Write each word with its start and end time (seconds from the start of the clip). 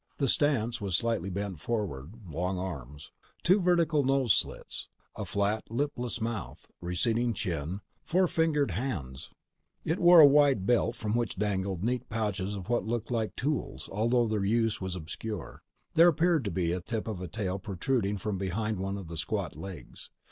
The 0.17 0.27
stance 0.27 0.81
was 0.81 0.97
slightly 0.97 1.29
bent 1.29 1.59
forward, 1.59 2.15
long 2.27 2.57
arms. 2.57 3.11
Two 3.43 3.61
vertical 3.61 4.03
nose 4.03 4.33
slits. 4.33 4.89
A 5.15 5.25
flat, 5.25 5.69
lipless 5.69 6.19
mouth. 6.19 6.71
Receding 6.81 7.35
chin. 7.35 7.81
Four 8.03 8.27
fingered 8.27 8.71
hands. 8.71 9.29
It 9.85 9.99
wore 9.99 10.19
a 10.19 10.25
wide 10.25 10.65
belt 10.65 10.95
from 10.95 11.13
which 11.13 11.35
dangled 11.37 11.83
neat 11.83 12.09
pouches 12.09 12.55
and 12.55 12.67
what 12.67 12.83
looked 12.83 13.11
like 13.11 13.35
tools, 13.35 13.87
although 13.93 14.25
their 14.27 14.43
use 14.43 14.81
was 14.81 14.95
obscure. 14.95 15.61
There 15.93 16.07
appeared 16.07 16.45
to 16.45 16.51
be 16.51 16.73
the 16.73 16.81
tip 16.81 17.07
of 17.07 17.21
a 17.21 17.27
tail 17.27 17.59
protruding 17.59 18.17
from 18.17 18.39
behind 18.39 18.79
one 18.79 18.97
of 18.97 19.07
the 19.07 19.17
squat 19.17 19.55
legs. 19.55 20.09